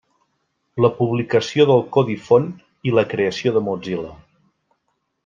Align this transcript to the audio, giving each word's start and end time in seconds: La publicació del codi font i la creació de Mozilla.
La 0.85 0.89
publicació 1.01 1.67
del 1.71 1.83
codi 1.97 2.15
font 2.29 2.47
i 2.89 2.95
la 3.01 3.05
creació 3.13 3.53
de 3.59 3.63
Mozilla. 3.69 4.09